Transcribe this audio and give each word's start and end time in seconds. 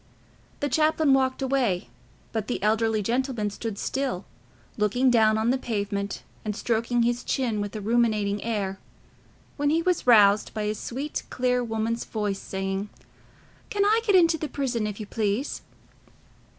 The 0.61 0.67
chaplain 0.67 1.13
walked 1.13 1.43
away, 1.43 1.87
but 2.31 2.47
the 2.47 2.63
elderly 2.63 3.03
gentleman 3.03 3.51
stood 3.51 3.77
still, 3.77 4.25
looking 4.75 5.11
down 5.11 5.37
on 5.37 5.51
the 5.51 5.59
pavement 5.59 6.23
and 6.43 6.55
stroking 6.55 7.03
his 7.03 7.23
chin 7.23 7.61
with 7.61 7.75
a 7.75 7.81
ruminating 7.81 8.43
air, 8.43 8.79
when 9.57 9.69
he 9.69 9.83
was 9.83 10.07
roused 10.07 10.55
by 10.55 10.63
a 10.63 10.73
sweet 10.73 11.21
clear 11.29 11.63
woman's 11.63 12.03
voice, 12.03 12.39
saying, 12.39 12.89
"Can 13.69 13.85
I 13.85 14.01
get 14.03 14.15
into 14.15 14.39
the 14.39 14.49
prison, 14.49 14.87
if 14.87 14.99
you 14.99 15.05
please?" 15.05 15.61